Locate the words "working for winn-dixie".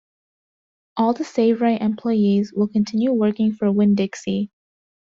3.13-4.49